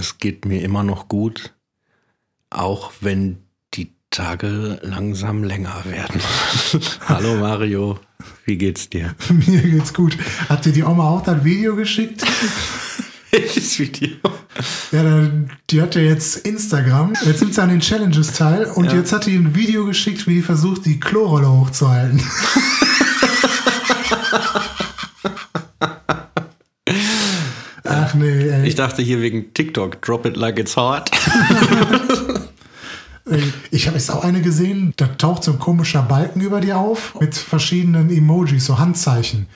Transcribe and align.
Es 0.00 0.16
geht 0.16 0.46
mir 0.46 0.62
immer 0.62 0.82
noch 0.82 1.08
gut, 1.08 1.52
auch 2.48 2.90
wenn 3.02 3.36
die 3.74 3.92
Tage 4.08 4.78
langsam 4.82 5.44
länger 5.44 5.84
werden. 5.84 6.22
Hallo 7.06 7.36
Mario, 7.36 7.98
wie 8.46 8.56
geht's 8.56 8.88
dir? 8.88 9.14
Mir 9.28 9.60
geht's 9.60 9.92
gut. 9.92 10.16
Hat 10.48 10.64
dir 10.64 10.72
die 10.72 10.84
Oma 10.84 11.06
auch 11.10 11.22
das 11.22 11.44
Video 11.44 11.76
geschickt? 11.76 12.22
Welches 13.30 13.78
Video? 13.78 14.08
Ja, 14.90 15.02
dann- 15.02 15.50
die 15.68 15.82
hat 15.82 15.94
ja 15.94 16.00
jetzt 16.00 16.38
Instagram. 16.46 17.12
Jetzt 17.26 17.42
nimmt 17.42 17.52
sie 17.54 17.62
an 17.62 17.68
den 17.68 17.80
Challenges 17.80 18.32
teil 18.32 18.64
und 18.74 18.86
Ja. 18.86 18.94
jetzt 18.94 19.12
hat 19.12 19.26
die 19.26 19.36
ein 19.36 19.54
Video 19.54 19.84
geschickt, 19.84 20.26
wie 20.26 20.36
die 20.36 20.42
versucht, 20.42 20.86
die 20.86 20.98
Klorolle 20.98 21.48
hochzuhalten. 21.52 22.22
Dachte 28.80 29.02
hier 29.02 29.20
wegen 29.20 29.52
TikTok, 29.54 30.02
drop 30.02 30.26
it 30.26 30.36
like 30.36 30.58
it's 30.58 30.76
hot. 30.76 31.10
Ich 33.70 33.86
habe 33.86 33.96
jetzt 33.96 34.10
auch 34.10 34.24
eine 34.24 34.40
gesehen, 34.40 34.92
da 34.96 35.06
taucht 35.06 35.44
so 35.44 35.52
ein 35.52 35.58
komischer 35.60 36.02
Balken 36.02 36.40
über 36.40 36.60
dir 36.60 36.78
auf 36.78 37.14
mit 37.20 37.36
verschiedenen 37.36 38.10
Emojis, 38.10 38.64
so 38.66 38.78
Handzeichen. 38.78 39.46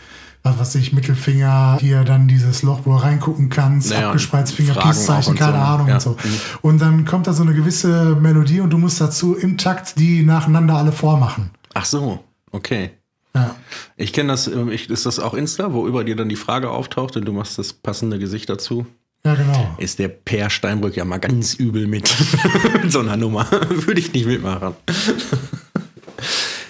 Was 0.45 0.59
weiß 0.61 0.75
ich, 0.77 0.93
Mittelfinger, 0.93 1.79
hier 1.81 2.05
dann 2.05 2.29
dieses 2.29 2.63
Loch, 2.63 2.81
wo 2.85 2.91
du 2.93 2.97
reingucken 2.99 3.49
kannst, 3.49 3.91
Naja, 3.91 4.09
abgespreizt 4.09 4.53
Finger, 4.53 4.75
Peace-Zeichen, 4.75 5.35
keine 5.35 5.53
so, 5.53 5.59
ne? 5.59 5.65
Ahnung 5.65 5.89
Ja. 5.89 5.95
und 5.95 6.01
so. 6.03 6.11
Mhm. 6.11 6.39
Und 6.61 6.83
dann 6.83 7.05
kommt 7.07 7.27
da 7.27 7.33
so 7.33 7.43
eine 7.43 7.55
gewisse 7.55 8.15
Melodie 8.15 8.61
und 8.61 8.71
du 8.71 8.79
musst 8.79 9.01
dazu 9.01 9.35
im 9.35 9.57
Takt 9.59 9.99
die 9.99 10.23
nacheinander 10.23 10.75
alle 10.77 10.93
vormachen. 10.93 11.51
Ach 11.73 11.87
so, 11.87 12.23
okay. 12.53 12.91
Ja. 13.35 13.57
Ich 13.97 14.13
kenne 14.13 14.29
das, 14.29 14.47
ähm, 14.47 14.69
ist 14.69 15.07
das 15.07 15.19
auch 15.19 15.35
Insta, 15.35 15.73
wo 15.73 15.89
über 15.89 16.05
dir 16.05 16.15
dann 16.15 16.29
die 16.29 16.37
Frage 16.37 16.71
auftaucht 16.71 17.17
und 17.17 17.25
du 17.25 17.33
machst 17.33 17.59
das 17.59 17.73
passende 17.73 18.19
Gesicht 18.21 18.49
dazu? 18.51 18.87
Ja, 19.27 19.35
genau. 19.35 19.75
Ist 19.79 19.99
der 19.99 20.09
Per 20.09 20.51
Steinbrück 20.51 20.97
ja 20.97 21.05
mal 21.05 21.19
ganz 21.19 21.55
übel 21.55 21.87
mit, 21.87 22.15
mit 22.83 22.93
so 22.93 23.01
einer 23.01 23.17
Nummer. 23.17 23.51
Würde 23.69 24.01
ich 24.01 24.13
nicht 24.13 24.27
mitmachen. 24.27 24.75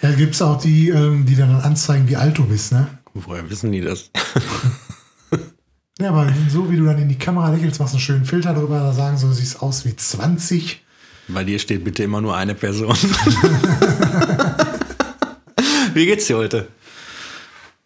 Da 0.00 0.12
gibt 0.12 0.34
es 0.34 0.42
auch 0.42 0.61
die, 0.61 0.91
ähm, 0.91 1.27
die 1.27 1.34
dann 1.34 1.55
anzeigen, 1.56 2.08
wie 2.08 2.16
alt 2.16 2.38
du 2.38 2.44
bist, 2.46 2.72
ne? 2.72 2.86
Woher 3.14 3.48
wissen 3.50 3.72
die 3.72 3.80
das? 3.80 4.11
Ja, 6.00 6.08
aber 6.08 6.33
so 6.50 6.69
wie 6.72 6.77
du 6.77 6.84
dann 6.84 6.98
in 6.98 7.08
die 7.08 7.19
Kamera 7.19 7.50
lächelst, 7.50 7.78
machst 7.78 7.94
einen 7.94 8.00
schönen 8.00 8.24
Filter 8.24 8.52
drüber, 8.52 8.80
da 8.80 8.92
sagen 8.92 9.16
so, 9.16 9.28
du 9.28 9.33
siehst 9.33 9.62
aus 9.62 9.84
wie 9.84 9.94
20. 9.94 10.83
Bei 11.28 11.44
dir 11.44 11.56
steht 11.61 11.84
bitte 11.84 12.02
immer 12.02 12.20
nur 12.20 12.36
eine 12.36 12.56
Person. 12.56 12.96
Wie 15.94 16.05
geht's 16.05 16.27
dir 16.27 16.36
heute? 16.36 16.66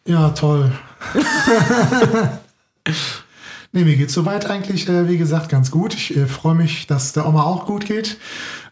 Ja, 0.07 0.31
toll. 0.31 0.73
Nee, 3.73 3.85
mir 3.85 3.97
geht's 3.97 4.15
soweit 4.15 4.47
eigentlich, 4.47 4.89
äh, 4.89 5.09
wie 5.09 5.19
gesagt, 5.19 5.49
ganz 5.49 5.71
gut. 5.71 5.95
Ich 5.95 6.17
äh, 6.17 6.27
freue 6.27 6.55
mich, 6.55 6.87
dass 6.87 7.13
der 7.13 7.27
Oma 7.27 7.43
auch 7.43 7.67
gut 7.67 7.87
geht, 7.87 8.19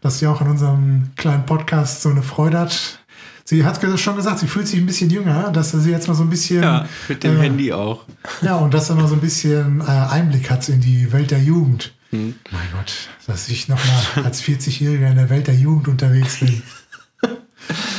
dass 0.01 0.19
sie 0.19 0.27
auch 0.27 0.41
an 0.41 0.49
unserem 0.49 1.11
kleinen 1.17 1.47
Podcast 1.47 2.03
so 2.03 2.11
eine 2.11 2.23
Freude 2.23 2.59
hat. 2.59 3.01
Sie 3.45 3.65
hat 3.65 3.81
schon 4.01 4.17
gesagt, 4.17 4.41
sie 4.41 4.49
fühlt 4.49 4.67
sich 4.67 4.81
ein 4.81 4.87
bisschen 4.87 5.09
jünger, 5.09 5.53
dass 5.53 5.71
sie 5.71 5.91
jetzt 5.91 6.09
mal 6.09 6.15
so 6.15 6.25
ein 6.25 6.31
bisschen. 6.31 6.63
Ja, 6.63 6.87
mit 7.09 7.23
dem 7.23 7.37
äh, 7.37 7.43
Handy 7.43 7.73
auch. 7.73 8.05
Ja, 8.43 8.57
und 8.57 8.75
dass 8.75 8.91
er 8.91 8.97
mal 8.97 9.07
so 9.07 9.15
ein 9.15 9.21
bisschen 9.21 9.81
äh, 9.81 9.85
Einblick 9.85 10.51
hat 10.51 10.69
in 10.69 10.81
die 10.81 11.13
Welt 11.13 11.31
der 11.31 11.39
Jugend. 11.39 11.95
Hm. 12.11 12.35
Mein 12.51 12.69
Gott, 12.73 13.09
dass 13.27 13.49
ich 13.49 13.69
nochmal 13.69 14.25
als 14.25 14.43
40-Jähriger 14.43 15.11
in 15.11 15.17
der 15.17 15.31
Welt 15.31 15.47
der 15.47 15.55
Jugend 15.55 15.89
unterwegs 15.89 16.41
bin. 16.41 16.63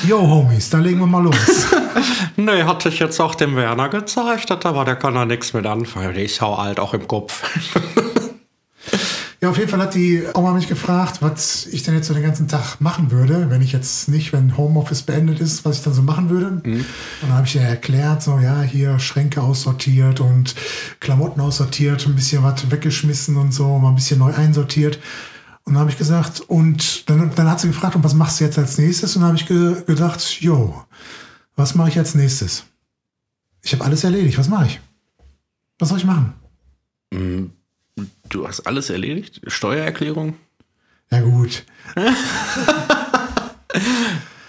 Yo, 0.08 0.20
Homies, 0.20 0.70
dann 0.70 0.84
legen 0.84 1.00
wir 1.00 1.08
mal 1.08 1.24
los. 1.24 1.36
Nee, 2.40 2.64
hatte 2.64 2.90
ich 2.90 3.00
jetzt 3.00 3.20
auch 3.20 3.34
dem 3.34 3.56
Werner 3.56 3.90
gezeigt, 3.90 4.52
aber 4.64 4.86
der 4.86 4.96
kann 4.96 5.16
da 5.16 5.26
nichts 5.26 5.54
mit 5.54 5.66
anfangen. 5.66 6.14
Der 6.14 6.24
ist 6.24 6.40
ja 6.40 6.48
alt, 6.54 6.80
auch 6.80 6.94
im 6.94 7.08
Kopf. 7.08 7.42
Ja, 9.40 9.52
auf 9.52 9.58
jeden 9.58 9.70
Fall 9.70 9.80
hat 9.80 9.94
die 9.94 10.24
Oma 10.34 10.52
mich 10.54 10.68
gefragt, 10.68 11.22
was 11.22 11.68
ich 11.68 11.84
denn 11.84 11.94
jetzt 11.94 12.08
so 12.08 12.16
den 12.16 12.24
ganzen 12.24 12.48
Tag 12.48 12.82
machen 12.82 13.12
würde, 13.12 13.52
wenn 13.52 13.62
ich 13.62 13.72
jetzt 13.72 14.10
nicht, 14.10 14.34
wenn 14.34 14.58
Homeoffice 14.58 15.04
beendet 15.04 15.40
ist, 15.40 15.64
was 15.64 15.78
ich 15.78 15.84
dann 15.84 15.94
so 15.94 16.02
machen 16.02 16.32
würde. 16.32 16.48
Und 16.48 16.86
dann 17.22 17.34
habe 17.34 17.46
ich 17.46 17.56
ihr 17.56 17.62
erklärt, 17.62 18.24
so 18.24 18.40
ja, 18.40 18.62
hier 18.62 18.98
Schränke 18.98 19.42
aussortiert 19.44 20.22
und 20.22 20.56
Klamotten 21.00 21.40
aussortiert, 21.40 22.08
ein 22.08 22.16
bisschen 22.16 22.42
was 22.42 22.72
weggeschmissen 22.72 23.38
und 23.38 23.54
so, 23.54 23.78
mal 23.78 23.90
ein 23.90 23.96
bisschen 23.96 24.18
neu 24.18 24.34
einsortiert. 24.34 24.98
Und 25.68 25.74
dann 25.74 25.82
habe 25.82 25.92
ich 25.92 25.98
gesagt, 25.98 26.40
und 26.40 27.10
dann, 27.10 27.36
dann 27.36 27.50
hat 27.50 27.60
sie 27.60 27.68
gefragt, 27.68 27.98
und 27.98 28.04
was 28.06 28.14
machst 28.14 28.40
du 28.40 28.46
jetzt 28.46 28.58
als 28.58 28.78
nächstes? 28.78 29.18
Und 29.18 29.22
dann 29.24 29.32
habe 29.32 29.38
ich 29.38 29.48
ge 29.48 29.84
gedacht, 29.86 30.22
jo, 30.40 30.82
was 31.58 31.76
mache 31.76 31.90
ich 31.90 31.98
als 31.98 32.16
nächstes? 32.16 32.64
Ich 33.64 33.74
habe 33.74 33.84
alles 33.84 34.06
erledigt, 34.06 34.38
was 34.38 34.48
mache 34.48 34.68
ich? 34.68 34.80
Was 35.78 35.90
soll 35.90 35.98
ich 35.98 36.06
machen? 36.06 36.32
Du 38.30 38.48
hast 38.48 38.62
alles 38.62 38.90
erledigt? 38.90 39.42
Steuererklärung? 39.46 40.36
Ja 41.12 41.20
gut, 41.20 41.66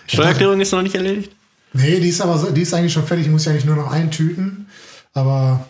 Steuererklärung 0.06 0.60
ist 0.60 0.70
noch 0.70 0.82
nicht 0.82 0.94
erledigt? 0.94 1.32
Nee, 1.72 1.98
die 1.98 2.10
ist 2.10 2.20
aber 2.20 2.52
die 2.52 2.62
ist 2.62 2.72
eigentlich 2.74 2.92
schon 2.92 3.06
fertig. 3.06 3.26
Ich 3.26 3.32
muss 3.32 3.44
ja 3.44 3.50
eigentlich 3.50 3.64
nur 3.64 3.74
noch 3.74 3.90
eintüten. 3.90 4.68
Aber 5.14 5.66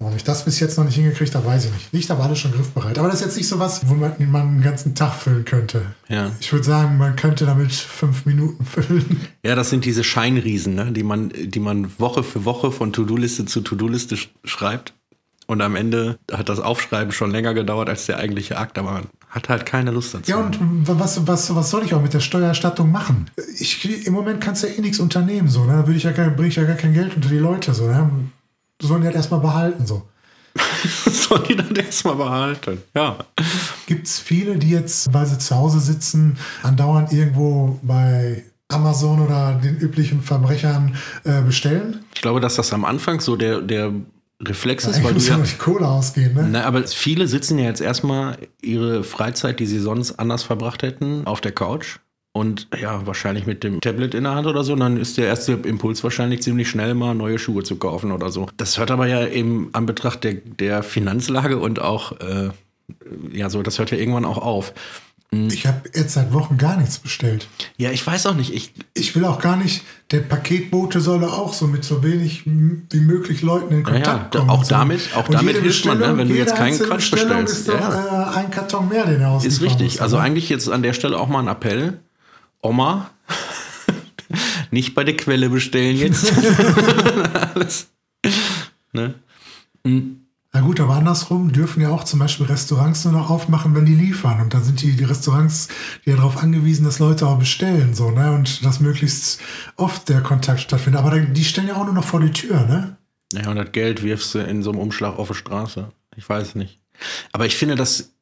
warum 0.00 0.16
ich 0.16 0.24
das 0.24 0.44
bis 0.44 0.60
jetzt 0.60 0.76
noch 0.76 0.84
nicht 0.84 0.96
hingekriegt 0.96 1.34
habe, 1.34 1.46
weiß 1.46 1.66
ich 1.66 1.72
nicht. 1.72 1.92
Liegt 1.92 2.10
aber 2.10 2.24
alles 2.24 2.38
schon 2.38 2.52
griffbereit. 2.52 2.98
Aber 2.98 3.08
das 3.08 3.20
ist 3.20 3.26
jetzt 3.26 3.36
nicht 3.36 3.48
so 3.48 3.58
was, 3.58 3.88
wo 3.88 3.94
man, 3.94 4.12
man 4.30 4.42
einen 4.42 4.62
ganzen 4.62 4.94
Tag 4.94 5.14
füllen 5.14 5.44
könnte. 5.44 5.82
Ja. 6.08 6.30
Ich 6.40 6.52
würde 6.52 6.64
sagen, 6.64 6.98
man 6.98 7.16
könnte 7.16 7.46
damit 7.46 7.72
fünf 7.72 8.26
Minuten 8.26 8.64
füllen. 8.66 9.20
Ja, 9.44 9.54
das 9.54 9.70
sind 9.70 9.84
diese 9.84 10.04
Scheinriesen, 10.04 10.74
ne? 10.74 10.92
die, 10.92 11.02
man, 11.02 11.30
die 11.34 11.60
man 11.60 11.90
Woche 11.98 12.22
für 12.22 12.44
Woche 12.44 12.70
von 12.72 12.92
To-Do-Liste 12.92 13.46
zu 13.46 13.60
To-Do-Liste 13.60 14.16
sch 14.16 14.28
schreibt. 14.44 14.94
Und 15.46 15.60
am 15.60 15.76
Ende 15.76 16.18
hat 16.32 16.48
das 16.48 16.58
Aufschreiben 16.58 17.12
schon 17.12 17.30
länger 17.30 17.52
gedauert 17.52 17.90
als 17.90 18.06
der 18.06 18.16
eigentliche 18.16 18.56
Akt, 18.56 18.78
aber 18.78 18.92
man 18.92 19.04
hat 19.28 19.50
halt 19.50 19.66
keine 19.66 19.90
Lust 19.90 20.14
dazu. 20.14 20.30
Ja, 20.30 20.38
und 20.38 20.58
was, 20.88 21.26
was, 21.26 21.54
was 21.54 21.68
soll 21.70 21.84
ich 21.84 21.92
auch 21.92 22.00
mit 22.00 22.14
der 22.14 22.20
Steuererstattung 22.20 22.90
machen? 22.90 23.30
Ich, 23.58 24.06
Im 24.06 24.14
Moment 24.14 24.40
kannst 24.40 24.62
du 24.62 24.68
ja 24.68 24.72
eh 24.74 24.80
nichts 24.80 25.00
unternehmen. 25.00 25.48
So, 25.48 25.64
ne? 25.64 25.72
Da 25.72 25.86
würde 25.86 25.98
ich 25.98 26.04
ja, 26.04 26.12
kein- 26.12 26.34
bring 26.34 26.48
ich 26.48 26.56
ja 26.56 26.64
gar 26.64 26.76
kein 26.76 26.94
Geld 26.94 27.14
unter 27.14 27.28
die 27.28 27.36
Leute. 27.36 27.74
So, 27.74 27.86
ne? 27.86 28.08
Sollen 28.80 29.02
die 29.02 29.06
halt 29.06 29.16
erstmal 29.16 29.40
behalten. 29.40 29.86
So. 29.86 30.02
soll 31.10 31.42
die 31.42 31.56
dann 31.56 31.74
erstmal 31.74 32.16
behalten. 32.16 32.82
Ja. 32.94 33.18
Gibt 33.86 34.06
es 34.06 34.18
viele, 34.18 34.56
die 34.56 34.70
jetzt, 34.70 35.12
weil 35.12 35.26
sie 35.26 35.38
zu 35.38 35.56
Hause 35.56 35.80
sitzen, 35.80 36.38
andauernd 36.62 37.12
irgendwo 37.12 37.78
bei 37.82 38.44
Amazon 38.68 39.20
oder 39.20 39.54
den 39.62 39.76
üblichen 39.76 40.22
Verbrechern 40.22 40.96
äh, 41.24 41.42
bestellen? 41.42 42.04
Ich 42.14 42.22
glaube, 42.22 42.40
dass 42.40 42.56
das 42.56 42.72
am 42.72 42.84
Anfang 42.84 43.20
so 43.20 43.36
der, 43.36 43.60
der 43.60 43.92
Reflex 44.42 44.84
ist, 44.84 44.96
Eigentlich 44.96 45.04
weil 45.04 45.12
du 45.12 45.18
muss 45.18 45.28
ja 45.28 45.38
ja. 45.38 45.44
die 45.44 45.56
Kohle 45.56 45.88
ausgehen, 45.88 46.34
ne? 46.34 46.48
Na, 46.50 46.64
aber 46.64 46.86
viele 46.86 47.28
sitzen 47.28 47.58
ja 47.58 47.66
jetzt 47.66 47.80
erstmal 47.80 48.36
ihre 48.62 49.04
Freizeit, 49.04 49.60
die 49.60 49.66
sie 49.66 49.78
sonst 49.78 50.18
anders 50.18 50.42
verbracht 50.42 50.82
hätten, 50.82 51.26
auf 51.26 51.40
der 51.40 51.52
Couch. 51.52 51.98
Und 52.36 52.66
ja, 52.80 53.06
wahrscheinlich 53.06 53.46
mit 53.46 53.62
dem 53.62 53.80
Tablet 53.80 54.12
in 54.12 54.24
der 54.24 54.34
Hand 54.34 54.48
oder 54.48 54.64
so. 54.64 54.72
Und 54.72 54.80
dann 54.80 54.96
ist 54.96 55.16
der 55.18 55.26
erste 55.26 55.52
Impuls 55.52 56.02
wahrscheinlich 56.02 56.42
ziemlich 56.42 56.68
schnell 56.68 56.94
mal 56.94 57.14
neue 57.14 57.38
Schuhe 57.38 57.62
zu 57.62 57.76
kaufen 57.76 58.10
oder 58.10 58.30
so. 58.32 58.48
Das 58.56 58.76
hört 58.76 58.90
aber 58.90 59.06
ja 59.06 59.24
eben 59.28 59.68
an 59.72 59.86
Betracht 59.86 60.24
der, 60.24 60.34
der 60.34 60.82
Finanzlage 60.82 61.58
und 61.58 61.80
auch, 61.80 62.18
äh, 62.20 62.50
ja, 63.32 63.48
so, 63.50 63.62
das 63.62 63.78
hört 63.78 63.92
ja 63.92 63.98
irgendwann 63.98 64.24
auch 64.24 64.38
auf. 64.38 64.72
Ich 65.30 65.66
habe 65.66 65.82
jetzt 65.94 66.14
seit 66.14 66.32
Wochen 66.32 66.58
gar 66.58 66.76
nichts 66.76 66.98
bestellt. 66.98 67.48
Ja, 67.76 67.90
ich 67.90 68.04
weiß 68.06 68.26
auch 68.26 68.34
nicht. 68.34 68.52
Ich, 68.54 68.72
Ich 68.94 69.14
will 69.16 69.24
auch 69.24 69.40
gar 69.40 69.56
nicht, 69.56 69.82
der 70.12 70.20
Paketbote 70.20 71.00
soll 71.00 71.24
auch 71.24 71.52
so 71.54 71.66
mit 71.68 71.84
so 71.84 72.02
wenig 72.04 72.46
wie 72.46 73.00
möglich 73.00 73.42
Leuten 73.42 73.72
in 73.74 73.78
ja, 73.84 73.84
Kontakt 73.92 74.34
da- 74.34 74.38
kommen. 74.40 74.50
auch 74.50 74.64
damit- 74.66 75.10
auch 75.16 75.28
Und 75.28 75.34
damit 75.34 75.56
hilft 75.60 75.86
man, 75.86 75.98
ne, 75.98 76.16
wenn 76.16 76.28
du 76.28 76.34
jetzt 76.34 76.54
keinen 76.56 76.78
Quatsch 76.78 77.10
bestellst. 77.12 77.52
ist 77.58 77.68
doch 77.68 77.78
Ja. 77.80 78.32
äh, 78.32 78.36
ein 78.38 78.50
Karton 78.50 78.88
mehr, 78.88 79.06
den 79.06 79.20
er 79.20 79.40
Ist 79.44 79.60
richtig. 79.60 80.02
Also 80.02 80.18
eigentlich 80.18 80.48
jetzt 80.48 80.68
an 80.68 80.82
der 80.82 80.92
Stelle 80.92 81.18
auch 81.18 81.28
mal 81.28 81.40
ein 81.40 81.48
Appell. 81.48 82.00
Oma, 82.64 83.10
nicht 84.70 84.94
bei 84.94 85.04
der 85.04 85.16
Quelle 85.16 85.50
bestellen 85.50 85.96
jetzt. 85.96 86.32
Alles. 87.54 87.88
Ne? 88.92 89.14
Na 89.84 90.60
gut, 90.60 90.80
aber 90.80 90.94
andersrum 90.94 91.52
dürfen 91.52 91.82
ja 91.82 91.90
auch 91.90 92.04
zum 92.04 92.20
Beispiel 92.20 92.46
Restaurants 92.46 93.04
nur 93.04 93.12
noch 93.12 93.28
aufmachen, 93.28 93.74
wenn 93.74 93.84
die 93.84 93.94
liefern. 93.94 94.40
Und 94.40 94.54
dann 94.54 94.64
sind 94.64 94.80
die, 94.80 94.92
die 94.92 95.04
Restaurants 95.04 95.68
die 96.04 96.10
ja 96.10 96.16
darauf 96.16 96.38
angewiesen, 96.38 96.84
dass 96.84 97.00
Leute 97.00 97.26
auch 97.26 97.38
bestellen, 97.38 97.92
so, 97.92 98.10
ne? 98.10 98.32
Und 98.32 98.64
dass 98.64 98.80
möglichst 98.80 99.40
oft 99.76 100.08
der 100.08 100.22
Kontakt 100.22 100.60
stattfindet. 100.60 101.02
Aber 101.02 101.18
die 101.18 101.44
stellen 101.44 101.68
ja 101.68 101.76
auch 101.76 101.84
nur 101.84 101.92
noch 101.92 102.04
vor 102.04 102.20
die 102.20 102.32
Tür, 102.32 102.60
ne? 102.66 102.96
Ja, 103.34 103.50
und 103.50 103.56
das 103.56 103.72
Geld 103.72 104.02
wirfst 104.02 104.34
du 104.34 104.38
in 104.38 104.62
so 104.62 104.70
einem 104.70 104.78
Umschlag 104.78 105.18
auf 105.18 105.28
die 105.28 105.34
Straße. 105.34 105.92
Ich 106.16 106.26
weiß 106.26 106.54
nicht. 106.54 106.80
Aber 107.32 107.44
ich 107.44 107.56
finde, 107.56 107.74
dass 107.74 108.12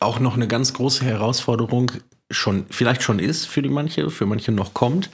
auch 0.00 0.18
noch 0.18 0.34
eine 0.34 0.48
ganz 0.48 0.72
große 0.72 1.04
Herausforderung 1.04 1.92
schon, 2.32 2.66
vielleicht 2.70 3.02
schon 3.02 3.18
ist 3.18 3.46
für 3.46 3.62
die 3.62 3.68
manche, 3.68 4.10
für 4.10 4.26
manche 4.26 4.52
noch 4.52 4.74
kommt, 4.74 5.10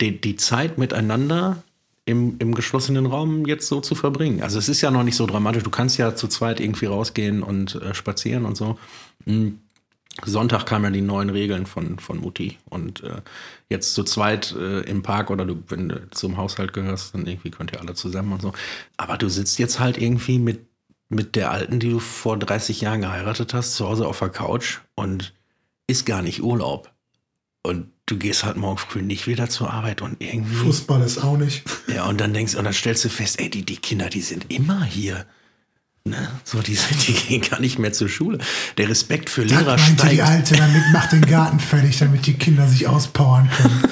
die, 0.00 0.20
die 0.20 0.36
Zeit 0.36 0.78
miteinander 0.78 1.62
im, 2.04 2.36
im 2.38 2.54
geschlossenen 2.54 3.06
Raum 3.06 3.46
jetzt 3.46 3.68
so 3.68 3.80
zu 3.80 3.94
verbringen. 3.94 4.42
Also 4.42 4.58
es 4.58 4.68
ist 4.68 4.80
ja 4.80 4.90
noch 4.90 5.04
nicht 5.04 5.16
so 5.16 5.26
dramatisch. 5.26 5.62
Du 5.62 5.70
kannst 5.70 5.98
ja 5.98 6.16
zu 6.16 6.26
zweit 6.26 6.58
irgendwie 6.58 6.86
rausgehen 6.86 7.42
und 7.42 7.76
äh, 7.76 7.94
spazieren 7.94 8.44
und 8.44 8.56
so. 8.56 8.78
Hm. 9.24 9.60
Sonntag 10.24 10.66
kamen 10.66 10.84
ja 10.84 10.90
die 10.90 11.00
neuen 11.00 11.30
Regeln 11.30 11.64
von, 11.64 11.98
von 11.98 12.20
Mutti. 12.20 12.58
Und 12.68 13.02
äh, 13.02 13.22
jetzt 13.70 13.94
zu 13.94 14.04
zweit 14.04 14.54
äh, 14.58 14.80
im 14.80 15.02
Park 15.02 15.30
oder 15.30 15.46
du, 15.46 15.62
wenn 15.68 15.88
du 15.88 16.10
zum 16.10 16.36
Haushalt 16.36 16.74
gehörst, 16.74 17.14
dann 17.14 17.26
irgendwie 17.26 17.50
könnt 17.50 17.72
ihr 17.72 17.80
alle 17.80 17.94
zusammen 17.94 18.32
und 18.32 18.42
so. 18.42 18.52
Aber 18.98 19.16
du 19.16 19.30
sitzt 19.30 19.58
jetzt 19.58 19.80
halt 19.80 19.96
irgendwie 19.96 20.38
mit 20.38 20.66
mit 21.12 21.36
der 21.36 21.50
Alten, 21.50 21.78
die 21.78 21.90
du 21.90 21.98
vor 21.98 22.38
30 22.38 22.80
Jahren 22.80 23.02
geheiratet 23.02 23.54
hast, 23.54 23.74
zu 23.74 23.86
Hause 23.86 24.06
auf 24.06 24.18
der 24.18 24.30
Couch 24.30 24.78
und 24.94 25.34
ist 25.86 26.06
gar 26.06 26.22
nicht 26.22 26.42
Urlaub. 26.42 26.92
Und 27.64 27.92
du 28.06 28.18
gehst 28.18 28.44
halt 28.44 28.56
morgen 28.56 28.78
früh 28.78 29.02
nicht 29.02 29.26
wieder 29.26 29.48
zur 29.48 29.72
Arbeit 29.72 30.02
und 30.02 30.20
irgendwie. 30.20 30.54
Fußball 30.54 31.02
ist 31.02 31.18
auch 31.18 31.36
nicht. 31.36 31.62
Ja, 31.86 32.06
und 32.06 32.20
dann 32.20 32.34
denkst 32.34 32.56
und 32.56 32.64
dann 32.64 32.72
stellst 32.72 33.04
du 33.04 33.08
fest, 33.08 33.40
ey, 33.40 33.48
die, 33.48 33.64
die 33.64 33.76
Kinder, 33.76 34.08
die 34.08 34.20
sind 34.20 34.46
immer 34.52 34.84
hier. 34.84 35.26
Ne? 36.04 36.28
So, 36.42 36.60
die, 36.60 36.74
sind, 36.74 37.06
die 37.06 37.12
gehen 37.12 37.42
gar 37.42 37.60
nicht 37.60 37.78
mehr 37.78 37.92
zur 37.92 38.08
Schule. 38.08 38.38
Der 38.76 38.88
Respekt 38.88 39.30
für 39.30 39.46
Das 39.46 39.52
Lehrer 39.52 39.76
meinte 39.76 40.08
die 40.08 40.16
steigt. 40.16 40.22
Alte, 40.22 40.56
damit 40.56 40.82
macht 40.92 41.12
den 41.12 41.22
Garten 41.22 41.60
fertig, 41.60 41.98
damit 41.98 42.26
die 42.26 42.34
Kinder 42.34 42.66
sich 42.66 42.88
auspowern 42.88 43.48
können. 43.50 43.82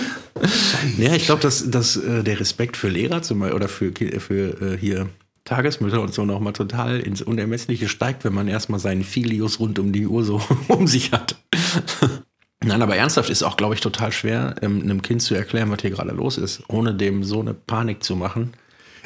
Ja, 0.98 1.14
ich 1.14 1.26
glaube, 1.26 1.43
dass, 1.43 1.70
dass 1.70 1.96
äh, 1.96 2.25
der 2.25 2.40
Respekt 2.40 2.76
für 2.76 2.88
Lehrer 2.88 3.22
zum 3.22 3.40
Beispiel 3.40 3.54
oder 3.54 3.69
für, 3.69 3.93
für 3.93 4.60
äh, 4.60 4.78
hier 4.78 5.08
Tagesmütter 5.50 6.00
und 6.00 6.14
so 6.14 6.25
nochmal 6.25 6.52
total 6.52 7.00
ins 7.00 7.23
Unermessliche 7.23 7.88
steigt, 7.88 8.23
wenn 8.23 8.32
man 8.32 8.47
erstmal 8.47 8.79
seinen 8.79 9.02
Filius 9.02 9.58
rund 9.58 9.81
um 9.81 9.93
die 9.93 10.06
Uhr 10.06 10.23
so 10.23 10.41
um 10.69 10.87
sich 10.87 11.11
hat. 11.11 11.37
Nein, 12.64 12.82
aber 12.82 12.94
ernsthaft 12.94 13.31
ist 13.31 13.43
auch, 13.43 13.56
glaube 13.56 13.75
ich, 13.75 13.81
total 13.81 14.12
schwer, 14.12 14.55
ähm, 14.62 14.81
einem 14.82 15.02
Kind 15.02 15.23
zu 15.23 15.35
erklären, 15.35 15.70
was 15.70 15.81
hier 15.81 15.91
gerade 15.91 16.12
los 16.12 16.38
ist, 16.38 16.62
ohne 16.69 16.94
dem 16.94 17.25
so 17.25 17.41
eine 17.41 17.52
Panik 17.52 18.05
zu 18.05 18.14
machen. 18.14 18.52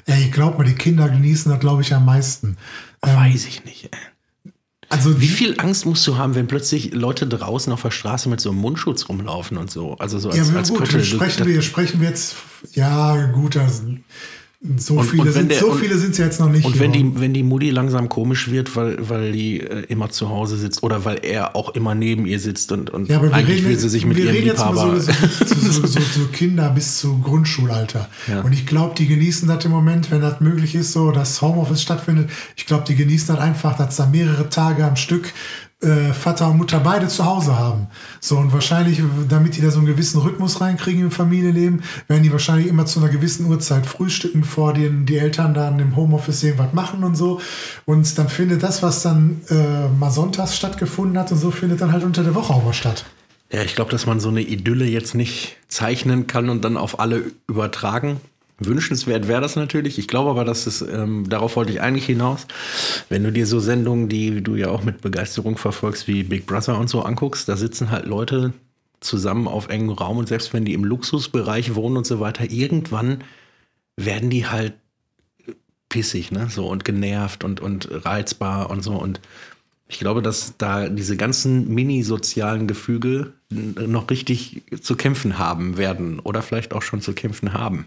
Ey, 0.06 0.28
glaub 0.28 0.58
mal, 0.58 0.64
die 0.64 0.74
Kinder 0.74 1.08
genießen 1.08 1.50
das, 1.50 1.60
glaube 1.60 1.80
ich, 1.80 1.94
am 1.94 2.04
meisten. 2.04 2.58
Weiß 3.00 3.46
ich 3.46 3.64
nicht. 3.64 3.84
Ey. 3.84 4.52
Also 4.90 5.20
Wie 5.22 5.28
viel 5.28 5.54
Angst 5.58 5.86
musst 5.86 6.06
du 6.06 6.18
haben, 6.18 6.34
wenn 6.34 6.46
plötzlich 6.46 6.92
Leute 6.92 7.26
draußen 7.26 7.72
auf 7.72 7.80
der 7.80 7.90
Straße 7.90 8.28
mit 8.28 8.40
so 8.40 8.50
einem 8.50 8.58
Mundschutz 8.58 9.08
rumlaufen 9.08 9.56
und 9.56 9.70
so? 9.70 9.96
Also 9.96 10.18
so 10.18 10.28
als, 10.28 10.36
Ja, 10.36 10.56
als 10.56 10.68
gut, 10.68 10.92
wir 10.92 11.02
sprechen, 11.04 11.46
wir 11.46 11.62
sprechen 11.62 12.00
wir 12.00 12.08
jetzt, 12.08 12.36
ja 12.74 13.26
gut, 13.32 13.56
also, 13.56 13.82
so, 14.78 14.94
Und- 14.94 15.04
viele, 15.04 15.22
und 15.24 15.32
sind, 15.32 15.50
der- 15.50 15.60
so 15.60 15.72
viele 15.72 15.98
sind 15.98 16.12
es 16.12 16.18
jetzt 16.18 16.40
noch 16.40 16.48
nicht. 16.48 16.64
Und 16.64 16.78
wenn 16.80 16.90
die, 16.90 17.20
wenn 17.20 17.34
die 17.34 17.42
Mutti 17.42 17.68
langsam 17.70 18.08
komisch 18.08 18.50
wird, 18.50 18.74
weil, 18.76 18.96
weil 19.08 19.32
die 19.32 19.60
äh, 19.60 19.84
immer 19.88 20.08
zu 20.08 20.30
Hause 20.30 20.56
sitzt 20.56 20.82
oder 20.82 21.04
weil 21.04 21.18
er 21.22 21.54
auch 21.54 21.74
immer 21.74 21.94
neben 21.94 22.24
ihr 22.24 22.40
sitzt 22.40 22.72
und, 22.72 22.88
und 22.88 23.08
ja, 23.10 23.18
aber 23.18 23.28
wir 23.28 23.34
eigentlich 23.34 23.58
reden, 23.58 23.68
will 23.68 23.78
sie 23.78 23.88
sich 23.90 24.06
mit 24.06 24.16
wir 24.16 24.24
ihrem 24.24 24.34
reden 24.36 24.46
jetzt 24.46 24.58
mal 24.60 24.70
Liebhaber. 24.72 25.00
so, 25.00 25.12
so, 25.44 25.70
so, 25.82 25.86
so, 25.86 26.00
so 26.00 26.26
Kinder 26.32 26.70
bis 26.70 26.98
zu 26.98 27.18
Grundschulalter. 27.18 28.08
Ja. 28.26 28.40
Und 28.40 28.52
ich 28.54 28.64
glaube, 28.66 28.94
die 28.96 29.06
genießen 29.06 29.46
das 29.48 29.64
im 29.66 29.70
Moment, 29.70 30.10
wenn 30.10 30.22
das 30.22 30.40
möglich 30.40 30.74
ist, 30.74 30.92
so 30.92 31.10
dass 31.10 31.42
Homeoffice 31.42 31.82
stattfindet. 31.82 32.30
Ich 32.56 32.64
glaube, 32.64 32.84
die 32.88 32.94
genießen 32.94 33.34
das 33.34 33.38
einfach, 33.44 33.76
dass 33.76 33.96
da 33.96 34.06
mehrere 34.06 34.48
Tage 34.48 34.84
am 34.86 34.96
Stück 34.96 35.32
äh, 35.84 36.12
Vater 36.12 36.50
und 36.50 36.56
Mutter 36.56 36.80
beide 36.80 37.08
zu 37.08 37.24
Hause 37.24 37.58
haben. 37.58 37.88
So 38.20 38.36
und 38.38 38.52
wahrscheinlich, 38.52 39.02
damit 39.28 39.56
die 39.56 39.60
da 39.60 39.70
so 39.70 39.78
einen 39.78 39.86
gewissen 39.86 40.20
Rhythmus 40.20 40.60
reinkriegen 40.60 41.02
im 41.02 41.10
Familienleben, 41.10 41.82
werden 42.08 42.22
die 42.22 42.32
wahrscheinlich 42.32 42.66
immer 42.66 42.86
zu 42.86 43.00
einer 43.00 43.08
gewissen 43.08 43.46
Uhrzeit 43.46 43.86
frühstücken, 43.86 44.40
bevor 44.40 44.72
die, 44.72 44.88
die 45.04 45.18
Eltern 45.18 45.54
dann 45.54 45.78
im 45.78 45.96
Homeoffice 45.96 46.42
irgendwas 46.42 46.72
machen 46.72 47.04
und 47.04 47.16
so. 47.16 47.40
Und 47.84 48.18
dann 48.18 48.28
findet 48.28 48.62
das, 48.62 48.82
was 48.82 49.02
dann 49.02 49.42
äh, 49.50 49.88
mal 49.88 50.10
sonntags 50.10 50.56
stattgefunden 50.56 51.18
hat 51.18 51.30
und 51.30 51.38
so, 51.38 51.50
findet 51.50 51.80
dann 51.80 51.92
halt 51.92 52.04
unter 52.04 52.22
der 52.22 52.34
Woche 52.34 52.52
auch 52.52 52.64
mal 52.64 52.72
statt. 52.72 53.04
Ja, 53.52 53.62
ich 53.62 53.76
glaube, 53.76 53.90
dass 53.90 54.06
man 54.06 54.18
so 54.18 54.30
eine 54.30 54.40
Idylle 54.40 54.86
jetzt 54.86 55.14
nicht 55.14 55.58
zeichnen 55.68 56.26
kann 56.26 56.48
und 56.48 56.64
dann 56.64 56.76
auf 56.76 56.98
alle 56.98 57.30
übertragen. 57.46 58.20
Wünschenswert 58.58 59.26
wäre 59.26 59.40
das 59.40 59.56
natürlich. 59.56 59.98
Ich 59.98 60.08
glaube 60.08 60.30
aber, 60.30 60.44
dass 60.44 60.66
es, 60.66 60.80
ähm, 60.82 61.28
darauf 61.28 61.56
wollte 61.56 61.72
ich 61.72 61.80
eigentlich 61.80 62.06
hinaus, 62.06 62.46
wenn 63.08 63.24
du 63.24 63.32
dir 63.32 63.46
so 63.46 63.58
Sendungen, 63.58 64.08
die 64.08 64.42
du 64.42 64.54
ja 64.54 64.68
auch 64.68 64.84
mit 64.84 65.00
Begeisterung 65.00 65.58
verfolgst, 65.58 66.06
wie 66.06 66.22
Big 66.22 66.46
Brother 66.46 66.78
und 66.78 66.88
so 66.88 67.02
anguckst, 67.02 67.48
da 67.48 67.56
sitzen 67.56 67.90
halt 67.90 68.06
Leute 68.06 68.52
zusammen 69.00 69.48
auf 69.48 69.68
engem 69.68 69.90
Raum 69.90 70.18
und 70.18 70.28
selbst 70.28 70.52
wenn 70.52 70.64
die 70.64 70.72
im 70.72 70.84
Luxusbereich 70.84 71.74
wohnen 71.74 71.96
und 71.96 72.06
so 72.06 72.20
weiter, 72.20 72.50
irgendwann 72.50 73.24
werden 73.96 74.30
die 74.30 74.46
halt 74.46 74.74
pissig, 75.88 76.32
ne? 76.32 76.48
So 76.50 76.66
und 76.66 76.84
genervt 76.84 77.44
und, 77.44 77.60
und 77.60 77.88
reizbar 78.04 78.70
und 78.70 78.82
so. 78.82 78.92
Und 78.92 79.20
ich 79.86 79.98
glaube, 79.98 80.22
dass 80.22 80.56
da 80.56 80.88
diese 80.88 81.16
ganzen 81.16 81.72
mini-sozialen 81.72 82.66
Gefüge 82.66 83.32
noch 83.50 84.10
richtig 84.10 84.62
zu 84.80 84.96
kämpfen 84.96 85.38
haben 85.38 85.76
werden 85.76 86.18
oder 86.18 86.42
vielleicht 86.42 86.72
auch 86.72 86.82
schon 86.82 87.00
zu 87.00 87.12
kämpfen 87.12 87.52
haben. 87.52 87.86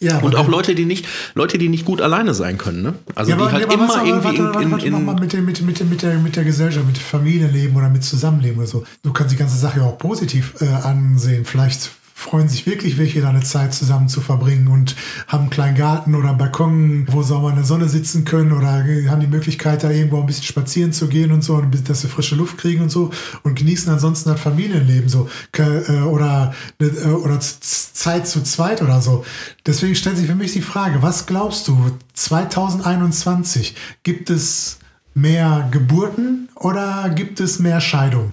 Ja, 0.00 0.18
Und 0.18 0.34
auch 0.34 0.48
Leute, 0.48 0.74
die 0.74 0.84
nicht, 0.86 1.06
Leute, 1.34 1.56
die 1.56 1.68
nicht 1.68 1.84
gut 1.84 2.00
alleine 2.02 2.34
sein 2.34 2.58
können, 2.58 2.82
ne? 2.82 2.94
Also 3.14 3.30
ja, 3.30 3.36
die 3.36 3.42
aber, 3.42 3.52
halt 3.52 3.64
aber 3.64 3.74
immer 3.74 3.88
was, 3.88 3.96
irgendwie 3.96 4.12
warte, 4.24 4.38
warte, 4.44 4.62
in, 4.64 4.70
warte 4.72 4.86
in, 4.86 4.92
mal 5.04 5.12
in 5.14 5.20
mit, 5.20 5.32
dem- 5.32 5.44
mit, 5.44 5.62
mit, 5.62 5.88
mit, 5.90 6.02
der, 6.02 6.18
mit 6.18 6.36
der 6.36 6.44
Gesellschaft, 6.44 6.84
mit 6.86 6.98
Familienleben 6.98 7.76
oder 7.76 7.88
mit 7.88 8.02
Zusammenleben 8.04 8.58
oder 8.58 8.66
so. 8.66 8.84
Du 9.02 9.12
kannst 9.12 9.32
die 9.32 9.36
ganze 9.38 9.56
Sache 9.56 9.78
ja 9.80 9.86
auch 9.86 9.96
positiv 9.98 10.54
äh, 10.60 10.66
ansehen. 10.66 11.44
Vielleicht 11.44 11.90
freuen 12.16 12.48
sich 12.48 12.64
wirklich 12.64 12.96
welche, 12.96 13.20
da 13.20 13.30
eine 13.30 13.42
Zeit 13.42 13.74
zusammen 13.74 14.08
zu 14.08 14.20
verbringen 14.20 14.68
und 14.68 14.94
haben 15.26 15.42
einen 15.42 15.50
kleinen 15.50 15.76
Garten 15.76 16.14
oder 16.14 16.28
einen 16.28 16.38
Balkon, 16.38 17.06
wo 17.10 17.24
sie 17.24 17.34
auch 17.34 17.42
mal 17.42 17.50
in 17.50 17.56
der 17.56 17.64
Sonne 17.64 17.88
sitzen 17.88 18.24
können 18.24 18.52
oder 18.52 18.68
haben 19.10 19.20
die 19.20 19.26
Möglichkeit, 19.26 19.82
da 19.82 19.90
irgendwo 19.90 20.20
ein 20.20 20.26
bisschen 20.26 20.44
spazieren 20.44 20.92
zu 20.92 21.08
gehen 21.08 21.32
und 21.32 21.42
so, 21.42 21.60
dass 21.60 22.02
sie 22.02 22.08
frische 22.08 22.36
Luft 22.36 22.56
kriegen 22.56 22.82
und 22.82 22.90
so 22.90 23.10
und 23.42 23.58
genießen 23.58 23.92
ansonsten 23.92 24.30
das 24.30 24.40
Familienleben 24.40 25.08
so 25.08 25.28
äh, 25.58 25.90
oder, 26.02 26.54
äh, 26.80 27.08
oder 27.08 27.40
Zeit 27.40 28.28
zu 28.28 28.44
zweit 28.44 28.80
oder 28.80 29.02
so. 29.02 29.24
Deswegen 29.66 29.96
stellt 29.96 30.16
sich 30.16 30.28
für 30.28 30.36
mich 30.36 30.52
die 30.52 30.62
Frage, 30.62 31.02
was 31.02 31.26
glaubst 31.26 31.66
du, 31.66 31.98
2021 32.14 33.74
gibt 34.04 34.30
es 34.30 34.78
mehr 35.14 35.68
Geburten 35.72 36.48
oder 36.54 37.10
gibt 37.10 37.40
es 37.40 37.58
mehr 37.58 37.80
Scheidungen? 37.80 38.32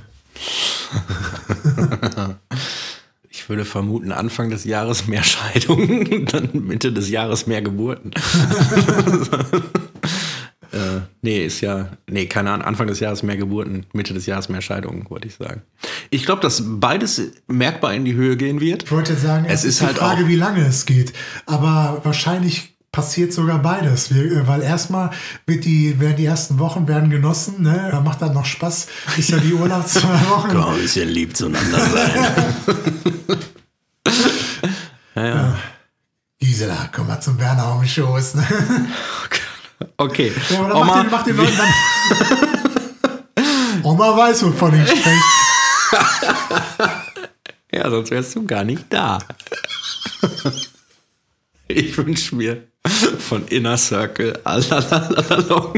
Ich 3.51 3.57
würde 3.57 3.65
vermuten, 3.65 4.13
Anfang 4.13 4.49
des 4.49 4.63
Jahres 4.63 5.07
mehr 5.07 5.23
Scheidungen, 5.23 6.25
dann 6.31 6.49
Mitte 6.53 6.93
des 6.93 7.09
Jahres 7.09 7.47
mehr 7.47 7.61
Geburten. 7.61 8.11
äh, 10.71 11.01
nee, 11.21 11.45
ist 11.45 11.59
ja, 11.59 11.89
nee, 12.09 12.27
keine 12.27 12.51
Ahnung, 12.51 12.65
Anfang 12.65 12.87
des 12.87 13.01
Jahres 13.01 13.23
mehr 13.23 13.35
Geburten, 13.35 13.85
Mitte 13.91 14.13
des 14.13 14.25
Jahres 14.25 14.47
mehr 14.47 14.61
Scheidungen, 14.61 15.05
wollte 15.09 15.27
ich 15.27 15.35
sagen. 15.35 15.63
Ich 16.11 16.25
glaube, 16.25 16.41
dass 16.41 16.63
beides 16.65 17.21
merkbar 17.47 17.93
in 17.93 18.05
die 18.05 18.13
Höhe 18.13 18.37
gehen 18.37 18.61
wird. 18.61 18.83
Ich 18.83 18.91
wollte 18.93 19.11
jetzt 19.11 19.23
sagen, 19.23 19.43
Es 19.45 19.55
es 19.55 19.63
ist 19.65 19.69
ist 19.73 19.81
die 19.81 19.85
halt 19.87 19.97
Frage, 19.97 20.23
auch- 20.23 20.27
wie 20.29 20.35
lange 20.37 20.65
es 20.65 20.85
geht. 20.85 21.11
Aber 21.45 21.99
wahrscheinlich 22.03 22.73
passiert 22.91 23.33
sogar 23.33 23.59
beides. 23.59 24.13
Wir, 24.13 24.23
äh, 24.23 24.47
weil 24.47 24.61
erstmal 24.61 25.09
wird 25.45 25.65
die, 25.65 25.99
werden 25.99 26.17
die 26.17 26.25
ersten 26.25 26.59
Wochen 26.59 26.87
werden 26.87 27.09
genossen, 27.09 27.63
ne? 27.63 27.89
Da 27.91 28.01
macht 28.01 28.21
dann 28.21 28.33
noch 28.33 28.45
Spaß. 28.45 28.87
Ist 29.17 29.29
ja 29.29 29.37
die 29.37 29.53
Urlaubswochen. 29.53 30.49
Kann 30.51 30.73
ein 30.73 30.81
bisschen 30.81 31.09
lieb 31.09 31.35
zueinander 31.35 31.79
sein. 31.79 32.55
Gisela, 36.39 36.89
komm 36.91 37.07
mal 37.07 37.19
zum 37.19 37.39
Werner 37.39 37.65
auf 37.65 37.79
den 37.79 37.87
Schoß. 37.87 38.35
Ne? 38.35 38.47
Okay. 39.97 40.31
Ja, 40.49 40.59
aber 40.59 40.69
dann 40.69 40.77
Oma, 40.77 40.85
macht 40.85 41.03
den, 41.03 41.11
macht 41.11 41.27
den 41.27 41.37
Leuten 41.37 41.57
dann. 41.57 41.67
Oma 43.83 44.15
weiß, 44.15 44.43
wovon 44.43 44.79
ich 44.79 44.87
spreche. 44.87 45.17
Ja, 47.71 47.89
sonst 47.89 48.11
wärst 48.11 48.35
du 48.35 48.45
gar 48.45 48.63
nicht 48.63 48.85
da. 48.89 49.17
Ich 51.71 51.97
wünsche 51.97 52.35
mir 52.35 52.63
von 53.19 53.47
Inner 53.47 53.77
Circle 53.77 54.39
Alalalong. 54.43 55.73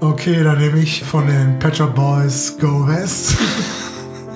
Okay, 0.00 0.42
dann 0.44 0.58
nehme 0.58 0.80
ich 0.80 1.02
von 1.02 1.26
den 1.26 1.58
Pet 1.58 1.76
Shop 1.76 1.94
Boys 1.94 2.56
Go 2.60 2.86
West. 2.86 3.36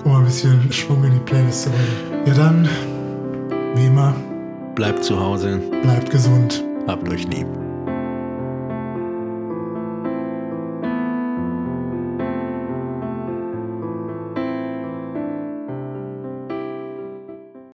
Um 0.04 0.14
ein 0.16 0.24
bisschen 0.24 0.72
Schwung 0.72 1.04
in 1.04 1.12
die 1.12 1.20
Playlist 1.20 1.64
zu 1.64 1.70
bringen. 1.70 2.26
Ja, 2.26 2.34
dann, 2.34 2.68
wie 3.74 3.86
immer, 3.86 4.14
Bleibt 4.74 5.02
zu 5.04 5.18
Hause, 5.18 5.60
bleibt 5.82 6.10
gesund. 6.10 6.64
habt 6.86 7.08
euch 7.08 7.24
lieb. 7.26 7.46